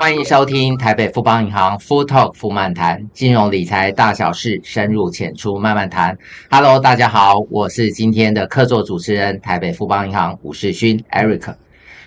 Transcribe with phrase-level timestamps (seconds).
[0.00, 6.16] 欢迎收听台北富邦银行 Full Talk 富漫谈，金融理财大小事，深入浅出慢慢谈。
[6.50, 11.54] Hello，大家好，我是今天的客座主持人，台北富邦银行吴世勋 Eric。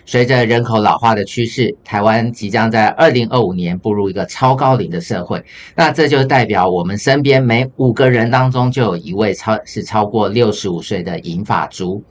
[0.07, 5.43] 随着人口老化的趋势，台湾即将在二零二五年步入一个超高龄的社会。
[5.75, 12.03] 那这就代表我们身边每五个人当中就有一位超是超过六十五岁的银发族。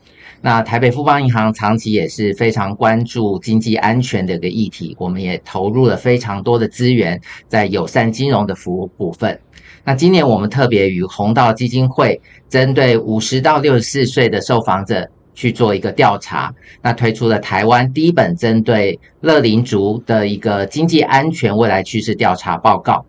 [0.45, 9.39] 那台北富邦银行长期也是非常关注经济安全的一个议题，我们也投入了非常多的资源在友善金融的服务部分。
[9.85, 12.19] 那今年我们特别与弘道基金会
[12.49, 23.05] 针对五十到六十四岁的受访者去做一个调查，那推出了台湾第一本针对乐龄族的一个经济安全未来趋势调查报告。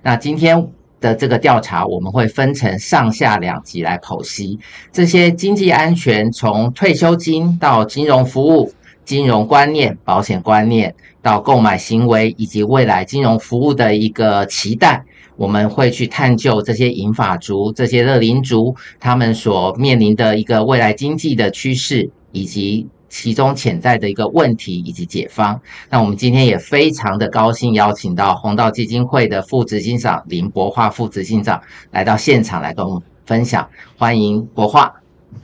[0.00, 0.66] 那今天。
[1.00, 4.58] 的这个调查，我们会分成上下两集来剖析
[4.92, 8.72] 这些经济安全，从退休金到金融服务、
[9.04, 15.04] 金融观念、保险观念到购买行为以及未来金融服务的一个期待，
[15.36, 22.86] 我们会去探究这些银发族、这些乐龄族他们所面临的一个未来经济的趋势以及。
[23.08, 25.60] 其中潜在的一个问题以及解方。
[25.90, 33.68] 那我们今天也非常的高兴邀请到弘道基金会的副执行长林柏樺副执行长来到现场来跟我们分享。
[33.96, 34.90] 欢迎柏樺。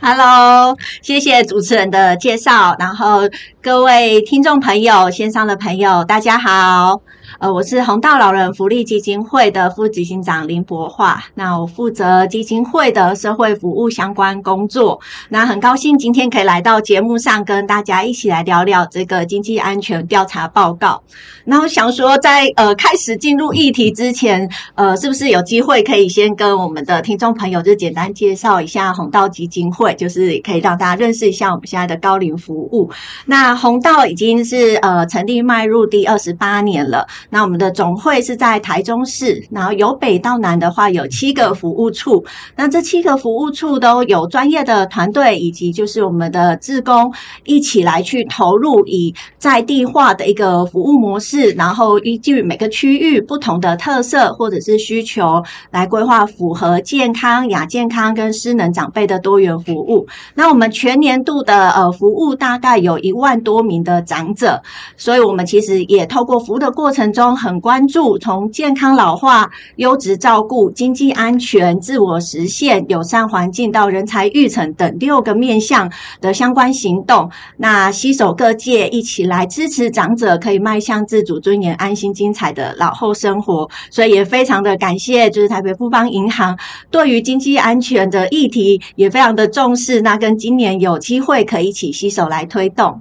[0.01, 2.75] Hello，谢谢主持人的介绍。
[2.79, 3.21] 然后
[3.63, 7.01] 各位听众朋友、线上的朋友，大家好。
[7.39, 15.01] 呃，我是弘道老人福利基金会的副执行长林柏樺，那我负责基金会的社会服务相关工作。
[15.29, 21.03] 那很高兴今天可以来到节目上，跟大家一起来聊聊这个经济安全调查报告。
[21.45, 32.91] 那我想说在，呃开始进入议题之前，呃，是不是有机会可以先跟我们的听众朋友就简单介绍一下弘道基金会，就是可以让大家认识一下我们现在的高龄服务。
[33.27, 37.07] 那弘道已经是呃成立迈入第二十八年了。
[37.31, 42.25] 那我们的总会是在台中市，然后由北到南的话有七个服务处，
[42.57, 47.13] 那这七个服务处都有专业的团队，以及就是我们的志工
[47.45, 60.07] 一起来去投入，以在地化的一个服务模式，然后依据每个区域不同的特色或者是需求来规划符合健康、亚健康跟失能长辈的多元服务。
[60.35, 64.63] 那我们全年度的呃服务大概有一万多名的长者，
[64.97, 67.04] 所以我们其实也透过服务的过程。
[67.13, 83.69] 中很关注从健康老化、优质照顾、经济安全、自我实现、友善环境到人才育成等六个面向的相关行动，那携手各界一起来支持长者可以迈向自主、尊严、安心、精彩的老后生活。
[83.91, 86.59] 所以也非常的感谢，就是台北富邦银行
[86.91, 90.01] 对于经济安全的议题也非常的重视。
[90.01, 93.01] 那跟今年有机会可以一起携手来推动。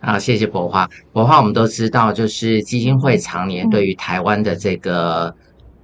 [0.00, 0.88] 好，谢谢博华。
[1.12, 5.34] 博华，我们都知道，就是基金会常年对于台湾的这个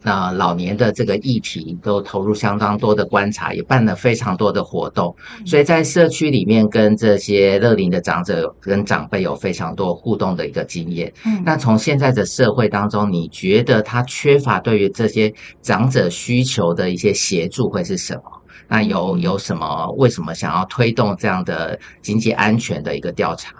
[0.05, 5.13] 呃老年的这个议题，都投入相当多的观察，也办了非常多的活动。
[5.45, 11.13] 所以在社区里面，跟这些乐龄的长者跟长辈有非常多互动的一个经验。
[11.27, 18.23] 嗯，那从现在的社会当中，你觉得他缺乏对于这些长者需求的一些协助会是什么？
[18.69, 19.91] 那有有什么？
[19.99, 23.53] 为什么想要推动这样的经济安全的一个调查？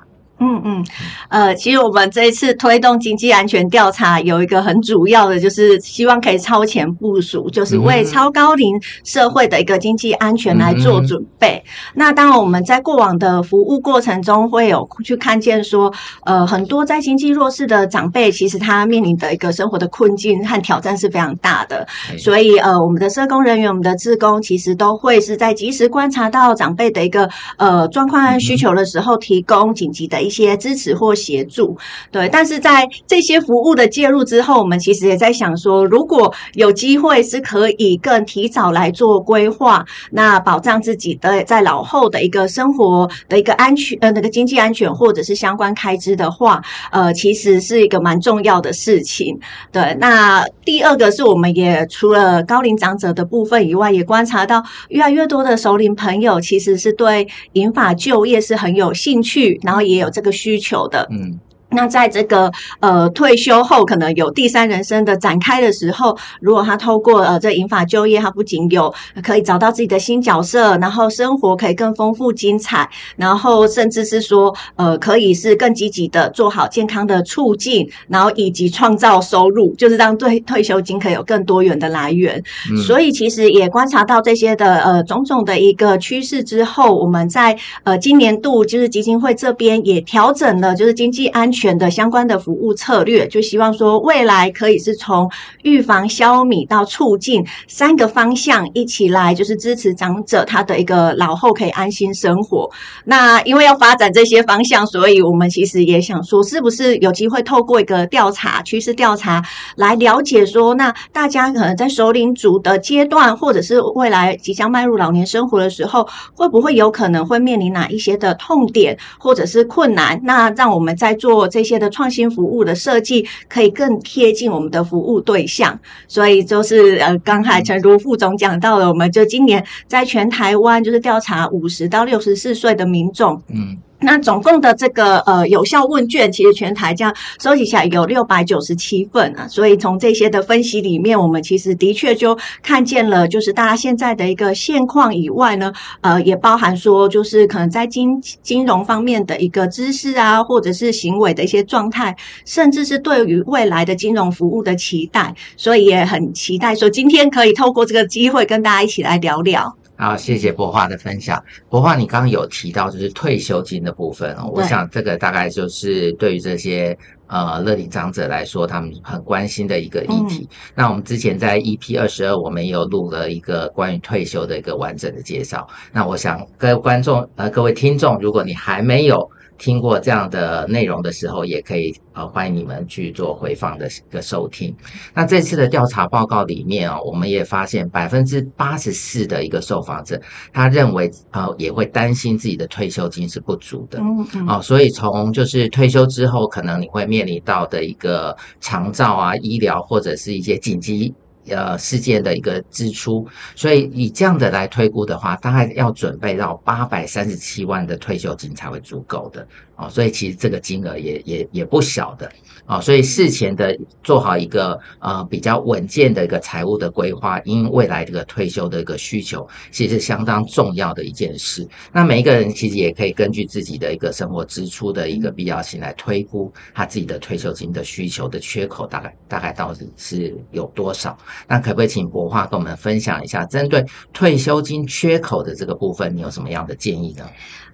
[0.45, 0.87] 嗯嗯，
[1.31, 11.63] 呃，其实我们这一次推动经济安全调查，有一个很主要的，就是希望可以超前部署，就是为超高龄社会的一个经济安全来做准备。
[11.65, 15.91] 嗯、那当然，我们在过往的服务过程中，会有去看见说，
[16.27, 21.87] 呃，很多在经济弱势的长辈，其实他面临的一个生活的困境和挑战是非常大的。
[22.19, 31.77] 所以，呃，我们的社工人员、我们的志工，其实都会是在及时观察到长辈的一个呃状况和需求的时候，提供紧急的一些支持或协助，
[32.11, 49.39] 对，但是在这些服务的介入之后，我们其实也在想说，如果有机会是可以更提早来做规划，那保障自己的在老后的一个生活的一个安全，呃，那个经济安全或者是相关开支的话，呃，其实是一个蛮重要的事情。
[49.71, 60.11] 对，那第二个是我们也除了高龄长者的部分以外，也观察到越来越多的熟龄朋友其实是对银发就业是很有兴趣，然后也有。
[60.15, 61.39] 这个需求的，嗯。
[61.75, 62.51] 那在这个
[62.81, 68.93] 呃退休后，可能有第三人生的展开的时候，如果他透过呃这银发就业，他不仅有
[69.23, 82.41] 可以找到自己的新角色，然后生活可以更丰富精彩，然后甚至是说呃可以是更积极的做好健康的促进，然后以及创造收入，就是让对退休金可以有更多元的来源。
[82.71, 91.64] 嗯、所以其实也观察到这些的呃种种的一个趋势之后，我们在呃今年度就是基金会这边也调整了，就是经济安全。
[91.65, 95.31] 选的相关的服务策略，就希望说未来可以是从
[95.63, 102.71] 预防、消弭到促进三个方向一起来，就是支持长者他的一个老后可以安心生活。
[103.07, 109.43] 那因为要发展这些方向，所以我们其实也想说，是不是有机会透过一个调查、趋势调查
[109.77, 120.21] 来了解说，那大家可能在熟龄组的阶段，或者是未来即将迈入老年生活的时候，会不会有可能会面临哪一些的痛点或者是困难？
[120.25, 125.79] 那让我们在做这些的创新服务的设计，可以更贴近我们的服务对象。
[126.09, 133.79] 所以就是呃，刚才陈如副总讲到了，我们就今年在全台湾就是调查五十到六十四岁的民众，嗯。
[134.05, 145.73] 那总共的这个呃有效问卷，其实全台这样收集起来有六百九十七份啊，所以从这些的分析里面，我们其实的确就看见了，就是大家现在的一个现况以外呢，
[146.03, 152.15] 呃，也包含说，就是可能在金金融方面的一个知识啊，或者是行为的一些状态，
[152.45, 159.75] 甚至是对于未来的金融服务的期待，所以也很期待说今天可以透过这个机会跟大家一起来聊聊。
[159.97, 161.43] 好，谢谢博化的分享。
[161.69, 166.99] 博化，你刚刚有提到就是退休金的部分哦，我想这个大概就是对于这些
[167.29, 170.49] 呃乐龄长者来说，他们很关心的一个议题。
[170.51, 175.67] 嗯、那我们之前在 EP 二十二，我们也有录了一个关于退休的一个完整的介绍。
[175.93, 184.75] 那我想各位观众呃各位听众，如果你还没有听过这样的内容的时候，也可以呃欢迎你们去做回放的一个收听。
[185.15, 190.21] 那这次的调查报告里面啊、哦，我们也发现百分之八十四的一个受访者，
[190.53, 193.99] 他认为啊、呃、也会担心自己的退休金是不足的。
[194.01, 194.49] 嗯嗯。
[194.49, 201.15] 哦，所以从就是退休之后，可能你会面临到的一个长照啊、医疗或者是一些紧急。
[201.49, 209.47] 呃，事件的一个支出，所以以这样的来推估的话，大概要准备到八百三十七万的退休金才会足够的。
[209.77, 212.31] 哦，所以其实这个金额也也也不小的
[212.65, 221.67] 哦，所以事前的做好一个呃比较稳健的一个财务的规划，因未来这个退休的一个需求，其实是相当重要的一件事。
[221.93, 231.19] 那每一个人其实也可以根据自己的一个生活支出的一个必要性来推估他自己的退休金的需求的缺口大概大概到底是有多少？
[231.49, 237.25] 那可不可以请博化跟我们分享一下，针对退休金缺口的这个部分，你有什么样的建议呢？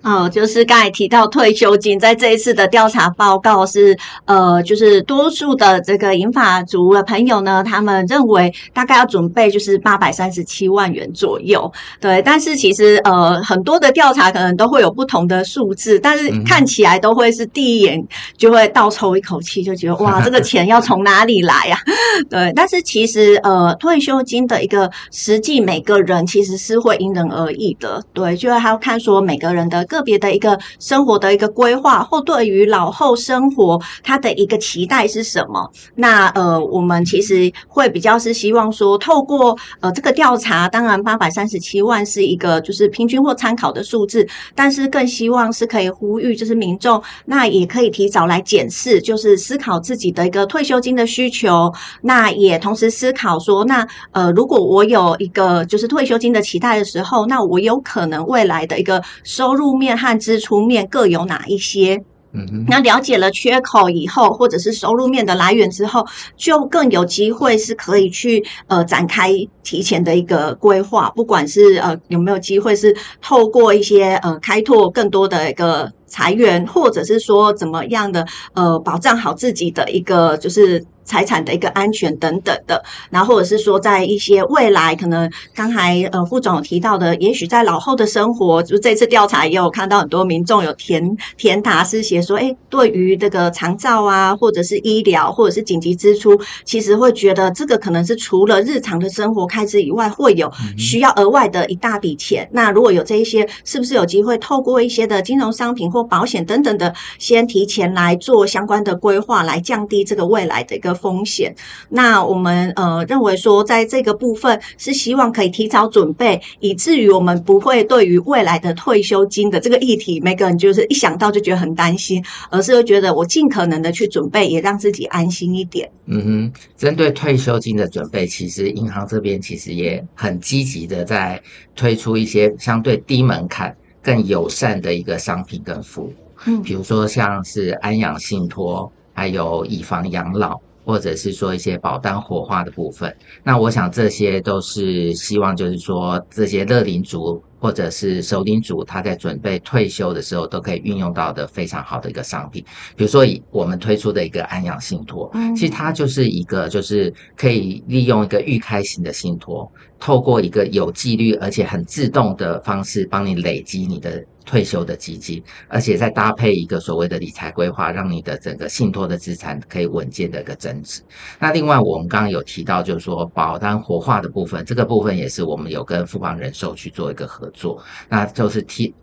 [0.03, 11.71] 哦，就是刚才提到退休金，在这一次的调查报告是，呃，就是多数的这个银发族的朋友呢，他们认为大概要准备就是八百三十七万元左右，
[12.01, 12.23] 对。
[12.23, 18.03] 但是其实呃，很多的调查可能都会有不同的数字，但是看起来都会是第一眼
[18.39, 21.79] 就会倒抽一口气，就觉得哇， 这个钱要从哪里来呀？
[22.31, 22.51] 对。
[22.57, 29.85] 但是其实呃，呃退休金的一个实际每个人其实是会因人而异的，对，就还要看说每个人的。
[29.91, 35.69] 个别的一个生活的一个规划，或对于老后生活他的一个期待是什么？
[35.97, 44.25] 那呃，我们其实会比较是希望说，透过呃这个调查，当然八百三十七万是一个就是平均或参考的数字，
[44.55, 51.73] 但是更希望是可以呼吁，就是民众那也可以提早来检视，就是思考自己的一个退休金的需求，
[52.03, 59.81] 那也同时思考说，那呃如果我有一个就是退休金的期待的时候，那我有可能未来的一个收入。
[59.81, 62.05] 面和支出面各有哪一些？
[62.33, 80.85] 嗯哼，那了解了缺口以后，或者是收入面的来源之后，就更有机会是可以去呃展开提前的一个规划，不管是呃有没有机会是透过一些呃开拓更多的一个财源，或者是说怎么样的呃保障好自己的一个就是。
[81.11, 100.49] 财产的一个安全等等的，然后或者是说，在一些未来可能刚才呃副总有提到的，也许在老后的生活，就这次调查也有看到很多民众有填填答是写说，哎，对于这个长照啊，或者是医疗，或者是紧急支出，其实会觉得这个可能是除了日常的生活开支以外，会有
[100.79, 102.45] 需要额外的一大笔钱。
[102.45, 111.00] 嗯、那如果有这一些，是不是有机会透过一些的金融商品或保险等等的，先提前来做相关的规划，来降低这个未来的一个。
[111.01, 111.55] 风险，
[111.89, 125.91] 那我们呃认为说，在这个部分是希望可以提早准备，以至于我们不会对于未来的退休金的这个议题，每个人就是一想到就觉得很担心，而是会觉得我尽可能的去准备，也让自己安心一点。
[126.07, 131.41] 嗯哼，针对退休金的准备，其实银行这边其实也很积极的在
[131.75, 136.13] 推出一些相对低门槛、更友善的一个商品跟服务，
[136.47, 140.61] 嗯，比如说像是安养信托，还有以房养老。
[140.91, 152.65] 或者是说一些保单火化的部分，那我想这些都是希望，就是说这些乐龄族或者是首领族他在准备退休的时候都可以运用到的非常好的一个商品。
[152.97, 159.71] 比如说，以我们推出的一个安养信托，其实它就是一个就是可以利用一个预开型的信托，
[160.01, 164.25] 透过一个有纪律而且很自动的方式，帮你累积你的。
[164.45, 171.03] 退休的基金，而且再搭配一个所谓的理财规划，让你的整个信托的资产可以稳健的一个增值。
[171.39, 178.95] 那另外，我们刚刚有提到，就是说保单活化的部分，这个部分也是我们有跟富邦人寿去做一个合作，那就是提。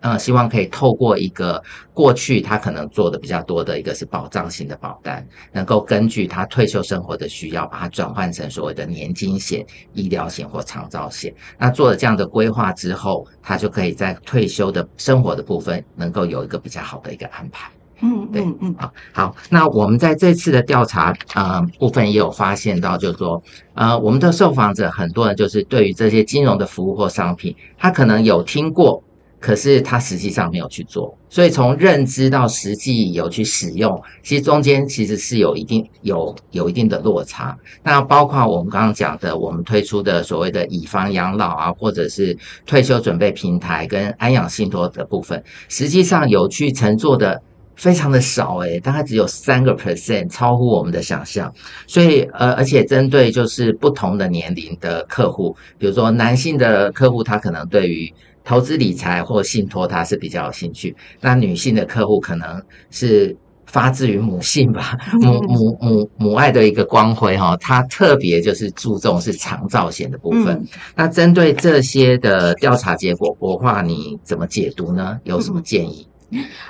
[0.00, 11.34] 呃，希望可以透过一个过去他可能做的比较多的一个是保障型的保单，能够根据他退休生活的需要，把它转换成所谓的年金险、医疗险或长照险。
[11.58, 17.70] 那做了这样的规划之后，他就可以在退休的生活的部分能够有一个比较好的一个安排。
[18.00, 19.36] 嗯，对，嗯嗯，好，好。
[19.50, 23.42] 那我们在这次的调查呃部分也有发现到，就是说
[23.74, 29.04] 呃，我们的受访者很多人就是对于这些金融的服务或商品，他可能有听过。
[29.40, 37.56] 可是他实际上没有去做，所以从认知到实际有去使用，其实中间其实是有一定有有一定的落差。
[37.82, 47.40] 那包括我们刚刚讲的，我们推出的所谓的以房养老啊，或者是退休准备平台跟安养信托的部分，实际上有去乘坐的
[47.76, 51.50] 非常的少，诶，大概只有三个 percent，超乎我们的想象。
[51.86, 58.12] 所以呃，而且针对就是不同的年龄的客户，比如说男性的客户，他可能对于
[58.44, 60.94] 投资理财或信托，他是比较有兴趣。
[61.20, 67.56] 那女性的客户可能是发自于母性吧， 母母母母爱的一个光辉哈。
[67.58, 70.56] 他特别就是注重是长照险的部分。
[70.56, 70.66] 嗯、
[70.96, 75.20] 那针对这些的调查结果，国化你怎么解读呢？
[75.24, 76.06] 有什么建议？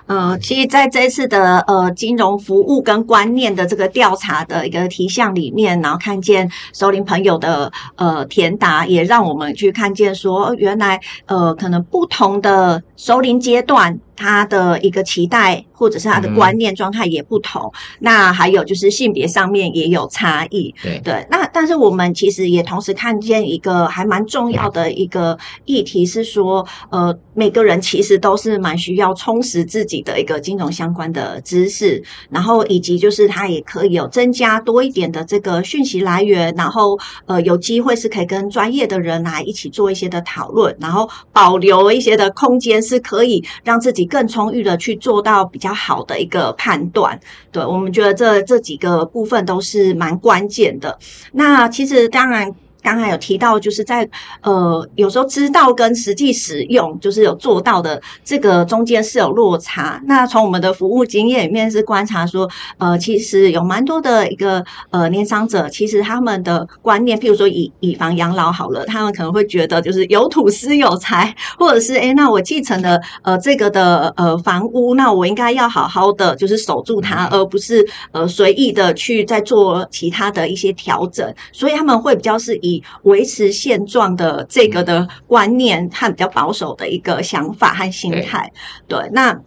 [0.07, 13.99] 呃，其实在这次的呃金融服务跟观念的这个调查的一个题项里面，然后看见熟龄朋友的呃填答，也让我们去看见说，原来呃可能不同的熟龄阶段。
[14.21, 17.63] 他的一个期待，或者是他的观念状态也不同。
[17.63, 20.75] 嗯、那还有就是性别上面也有差异。
[20.83, 44.10] 对对，那但是我们其实也同时看见一个还蛮重要的一个议题是说，呃，每个人其实都是蛮需要充实自己的一个金融相关的知识，然后以及就是他也可以有增加多一点的这个讯息来源，然后呃有机会是可以跟专业的人来一起做一些的讨论，然后保留一些的空间是可以让自己。
[44.11, 47.19] 更充裕的去做到比较好的一个判断，
[47.51, 50.99] 对，我们觉得这这几个部分都是蛮关键的。
[51.33, 52.55] 那其实当然。
[52.83, 54.09] 刚才有提到，就是在
[54.43, 60.01] 呃，有时候知道跟实际使用，就是有做到的这个中间是有落差。
[60.07, 81.35] 那从我们的服务经验里面是观察说，呃，其实有蛮多的一个呃年长者，其实他们的观念，譬如说以以房养老好了，他们可能会觉得就是有土司有财，或者是诶，那我继承的呃这个的呃房屋，那我应该要好好的就是守住它，而不是呃随意的去再做其他的一些调整。
[81.53, 88.53] 所以他们会比较是以以维持现状的这个的观念和比较保守的一个想法和心态，
[88.87, 89.41] 对，那。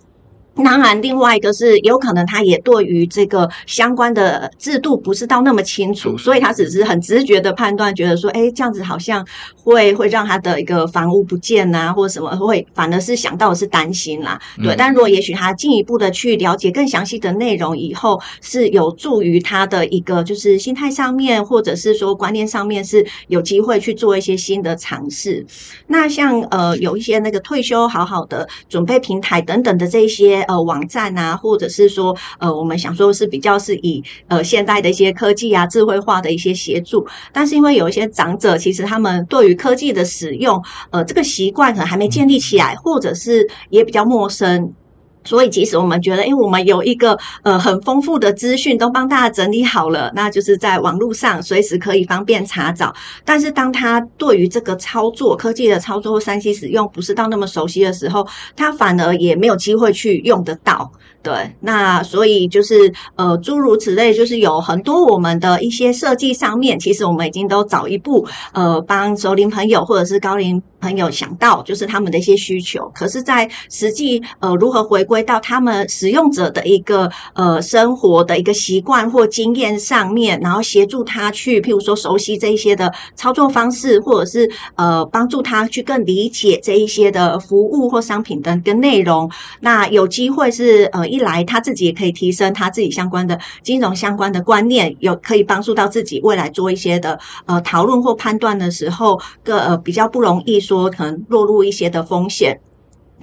[0.55, 14.39] 当然，另外一个是有可能他也对于这个相关的制度不是到那么清楚，所以他只是很直觉的判断，觉得说，哎，这样子好像会会让他的一个房屋不见啊，或者什么会，反而是想到的是担心啦。
[14.61, 25.43] 对，但如果也许他进一步的去了解更详细的内容以后，是有助于他的一个就是心态上面，或者是说观念上面是有机会去做一些新的尝试。
[25.87, 30.42] 那像呃有一些那个退休好好的准备平台等等的这些。
[30.43, 44.73] 呃，网站啊，或者是说，呃，我们想说是比较是以呃现代的一些科技啊、智慧化的一些协助，但是因为有一些长者，其实他们对于科技的使用，呃，这个习惯可能还没建立起来，或者是也比较陌生。
[45.23, 52.93] 所以，即使我们觉得，诶，我们有一个呃很丰富的资讯都帮大家整理好了，那就是在网络上随时可以方便查找。
[53.23, 60.91] 但是，当他对于这个操作科技的操作或 3C 使用不是到那么熟悉的时候，他反而也没有机会去用得到。
[61.21, 72.91] 对，那所以就是呃诸如此类，就是有很多我们的一些设计上面，其实我们已经都早一步呃帮熟龄朋友或者是高龄朋友想到，就是他们的一些需求。
[72.93, 89.29] 可是，在实际呃如何回归到他们使用者的一个呃生活的一个习惯或经验上面，然后协助他去譬如说熟悉这一些的操作方式，或者是呃帮助他去更理解这一些的服务或商品的跟内容，
[89.59, 91.03] 那有机会是呃。
[91.03, 102.59] 一来他自己也可以提升他自己相关的金融相关的观念，有可以帮助到自己未来做一些的呃讨论或判断的时候，个呃比较不容易说可能落入一些的风险。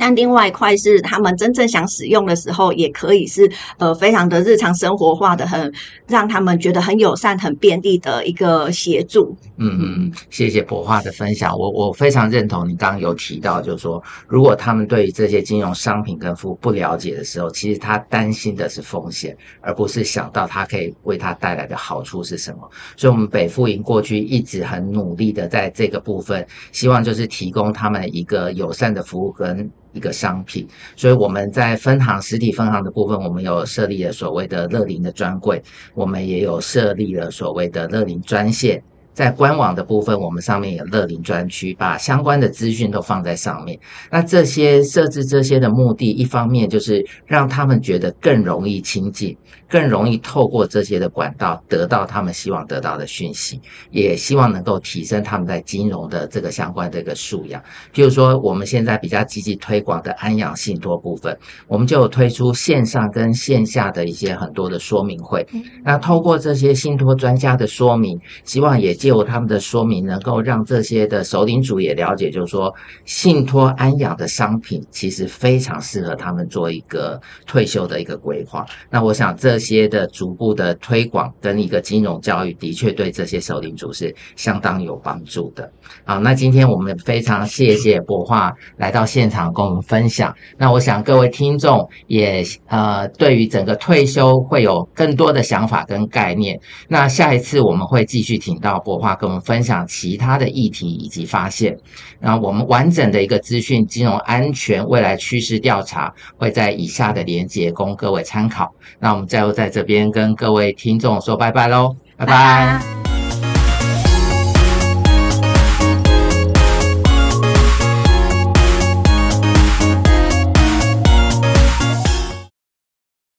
[0.00, 5.70] 但另外一块是他们真正想使用的时候，也可以是呃非常的日常生活化的，很
[6.08, 9.36] 让他们觉得很友善、很便利的一个协助。
[9.58, 22.70] 嗯嗯，谢谢博樺的分享，我我非常认同你刚刚有提到，就是说如果他们对于这些金融商品跟服务不了解的时候，其实他担心的是风险，而不是想到他可以为他带来的好处是什么。
[22.96, 29.70] 所以，我们北富银过去一直很努力的在这个部分，希望就是提供他们一个友善的服务跟。
[29.92, 30.66] 一个商品，
[30.96, 35.62] 所以我们在分行实体分行的部分，我们有设立了所谓的乐林的专柜，
[35.94, 38.82] 我们也有设立了所谓的乐林专线。
[39.20, 43.78] 在官网的部分，我们上面有乐龄专区，把相关的资讯都放在上面。
[44.10, 49.36] 那这些设置这些的目的，一方面就是让他们觉得更容易亲近，
[49.68, 53.60] 更容易透过这些的管道得到他们希望得到的讯息，
[53.90, 57.62] 也希望能够提升他们在金融的这个相关的一个素养。
[57.92, 65.46] 譬如说，我们现在比较积极推广的安养信托部分，我们就有推出线上跟线下的一些很多的说明会。
[65.84, 68.96] 那透过这些信托专家的说明，希望也。
[69.00, 72.74] 借由他们的说明，能够让这些的首领主也了解，就是说，
[73.04, 78.64] 信托安养的商品其实非常适合他们做一个退休的一个规划。
[78.90, 85.70] 那我想这些的逐步的推广跟一个金融教育，的确对这些首领主是相当有帮助的。
[86.04, 90.34] 好，那今天我们非常谢谢博化来到现场跟我们分享。
[90.58, 96.58] 那我想各位听众也呃，对于整个退休会有更多的想法跟概念。
[96.88, 98.78] 那下一次我们会继续听到。
[98.80, 101.76] 博话跟我们分享其他的议题以及发现，
[102.20, 108.72] 那我们完整的一个资讯金融安全未来趋势调查会在以下的连接供各位参考。
[108.98, 113.09] 那我们再后在这边跟各位听众说拜拜喽，拜拜。